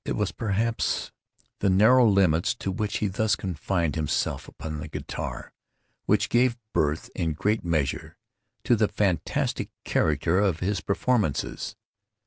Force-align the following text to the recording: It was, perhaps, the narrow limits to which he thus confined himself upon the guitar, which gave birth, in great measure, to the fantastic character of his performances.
It 0.03 0.15
was, 0.15 0.31
perhaps, 0.31 1.11
the 1.59 1.69
narrow 1.69 2.07
limits 2.09 2.55
to 2.55 2.71
which 2.71 2.97
he 2.97 3.07
thus 3.07 3.35
confined 3.35 3.95
himself 3.95 4.47
upon 4.47 4.79
the 4.79 4.87
guitar, 4.87 5.53
which 6.07 6.29
gave 6.29 6.57
birth, 6.73 7.11
in 7.13 7.33
great 7.33 7.63
measure, 7.63 8.17
to 8.63 8.75
the 8.75 8.87
fantastic 8.87 9.69
character 9.83 10.39
of 10.39 10.59
his 10.59 10.81
performances. 10.81 11.75